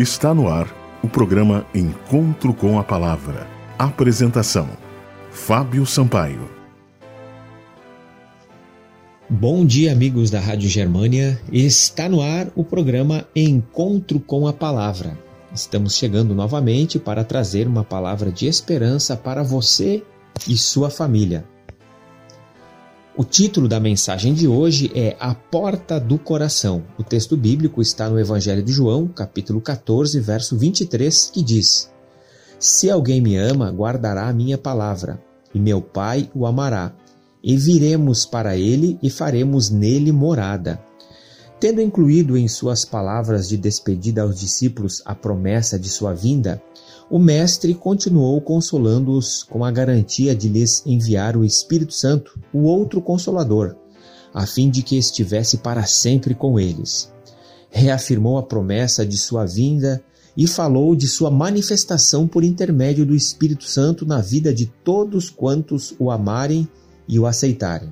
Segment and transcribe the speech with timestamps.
[0.00, 0.66] Está no ar
[1.02, 3.46] o programa Encontro com a Palavra.
[3.78, 4.66] Apresentação:
[5.30, 6.48] Fábio Sampaio.
[9.28, 11.38] Bom dia, amigos da Rádio Germânia.
[11.52, 15.18] Está no ar o programa Encontro com a Palavra.
[15.54, 20.02] Estamos chegando novamente para trazer uma palavra de esperança para você
[20.48, 21.44] e sua família.
[23.20, 26.82] O título da mensagem de hoje é A Porta do Coração.
[26.98, 31.90] O texto bíblico está no Evangelho de João, capítulo 14, verso 23, que diz:
[32.58, 35.22] Se alguém me ama, guardará a minha palavra,
[35.54, 36.94] e meu Pai o amará,
[37.44, 40.80] e viremos para ele e faremos nele morada.
[41.60, 46.60] Tendo incluído em suas palavras de despedida aos discípulos a promessa de sua vinda,
[47.10, 53.02] o Mestre continuou consolando-os com a garantia de lhes enviar o Espírito Santo, o outro
[53.02, 53.76] Consolador,
[54.32, 57.12] a fim de que estivesse para sempre com eles.
[57.68, 60.02] Reafirmou a promessa de sua vinda
[60.34, 65.94] e falou de sua manifestação por intermédio do Espírito Santo na vida de todos quantos
[65.98, 66.66] o amarem
[67.06, 67.90] e o aceitarem.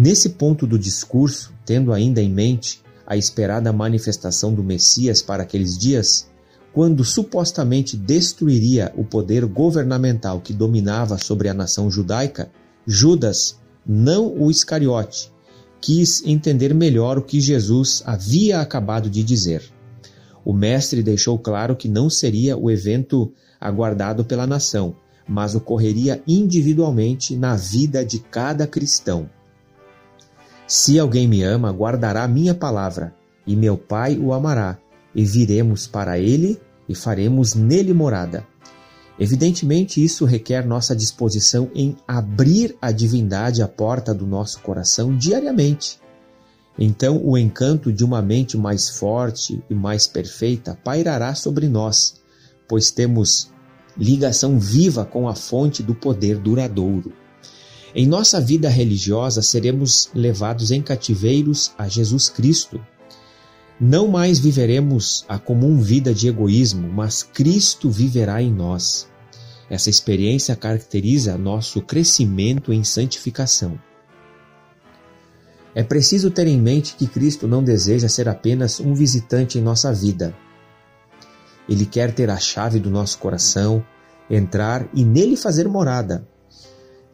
[0.00, 5.76] Nesse ponto do discurso, tendo ainda em mente a esperada manifestação do Messias para aqueles
[5.76, 6.30] dias,
[6.72, 12.48] quando supostamente destruiria o poder governamental que dominava sobre a nação judaica,
[12.86, 15.32] Judas, não o Iscariote,
[15.80, 19.64] quis entender melhor o que Jesus havia acabado de dizer.
[20.44, 24.94] O mestre deixou claro que não seria o evento aguardado pela nação,
[25.28, 29.28] mas ocorreria individualmente na vida de cada cristão.
[30.68, 33.14] Se alguém me ama, guardará minha palavra,
[33.46, 34.76] e meu Pai o amará,
[35.14, 38.46] e viremos para ele e faremos nele morada.
[39.18, 45.98] Evidentemente, isso requer nossa disposição em abrir a divindade à porta do nosso coração diariamente.
[46.78, 52.20] Então, o encanto de uma mente mais forte e mais perfeita pairará sobre nós,
[52.68, 53.50] pois temos
[53.96, 57.10] ligação viva com a fonte do poder duradouro.
[58.00, 62.80] Em nossa vida religiosa, seremos levados em cativeiros a Jesus Cristo,
[63.80, 69.08] não mais viveremos a comum vida de egoísmo, mas Cristo viverá em nós.
[69.68, 73.76] Essa experiência caracteriza nosso crescimento em santificação.
[75.74, 79.92] É preciso ter em mente que Cristo não deseja ser apenas um visitante em nossa
[79.92, 80.32] vida.
[81.68, 83.84] Ele quer ter a chave do nosso coração,
[84.30, 86.24] entrar e nele fazer morada.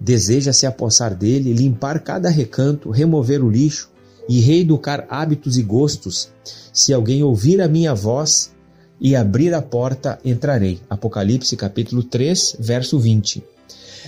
[0.01, 3.91] Deseja se apossar dele, limpar cada recanto, remover o lixo,
[4.29, 6.31] e reeducar hábitos e gostos.
[6.73, 8.53] Se alguém ouvir a minha voz
[9.01, 10.81] e abrir a porta, entrarei.
[10.89, 13.43] Apocalipse capítulo 3, verso 20.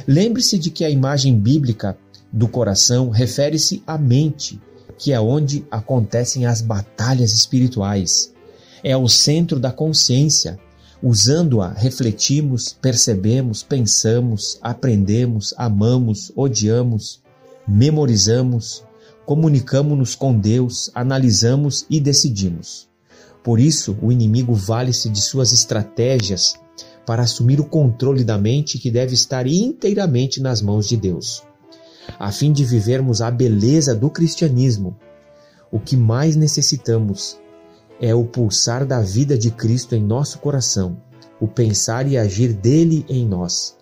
[0.07, 1.97] Lembre-se de que a imagem bíblica
[2.33, 4.61] do coração refere-se à mente,
[4.99, 8.33] que é onde acontecem as batalhas espirituais.
[8.83, 10.59] É o centro da consciência.
[11.09, 17.23] Usando-a, refletimos, percebemos, pensamos, aprendemos, amamos, odiamos,
[17.65, 18.83] memorizamos,
[19.25, 22.89] comunicamos-nos com Deus, analisamos e decidimos.
[23.45, 26.57] Por isso, o inimigo vale-se de suas estratégias
[27.07, 31.45] para assumir o controle da mente que deve estar inteiramente nas mãos de Deus.
[32.19, 34.97] A fim de vivermos a beleza do cristianismo,
[35.71, 37.39] o que mais necessitamos
[38.01, 40.97] é o pulsar da vida de Cristo em nosso coração,
[41.41, 43.77] o pensar e agir dele em nós.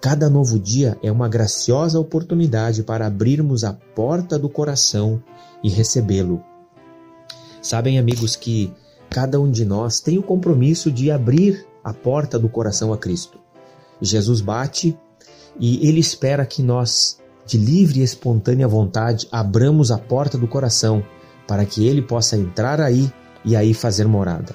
[0.00, 5.22] Cada novo dia é uma graciosa oportunidade para abrirmos a porta do coração
[5.62, 6.42] e recebê-lo.
[7.60, 8.72] Sabem, amigos, que
[9.10, 13.38] cada um de nós tem o compromisso de abrir a porta do coração a Cristo.
[14.00, 14.98] Jesus bate
[15.58, 21.04] e ele espera que nós, de livre e espontânea vontade, abramos a porta do coração
[21.46, 23.12] para que ele possa entrar aí
[23.44, 24.54] e aí fazer morada.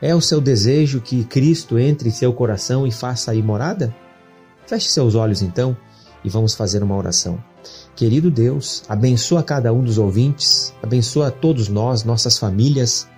[0.00, 3.94] É o seu desejo que Cristo entre em seu coração e faça aí morada?
[4.66, 5.76] Feche seus olhos então
[6.24, 7.42] e vamos fazer uma oração.
[7.94, 13.08] Querido Deus, abençoa cada um dos ouvintes, abençoa todos nós, nossas famílias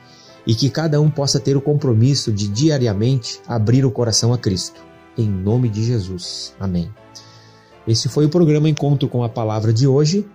[0.46, 4.81] e que cada um possa ter o compromisso de diariamente abrir o coração a Cristo.
[5.16, 6.54] Em nome de Jesus.
[6.60, 6.90] Amém.
[7.87, 10.26] Esse foi o programa Encontro com a Palavra de hoje.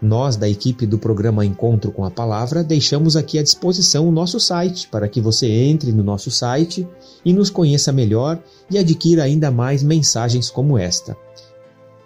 [0.00, 4.38] Nós, da equipe do programa Encontro com a Palavra, deixamos aqui à disposição o nosso
[4.38, 6.86] site para que você entre no nosso site
[7.24, 8.38] e nos conheça melhor
[8.70, 11.16] e adquira ainda mais mensagens como esta.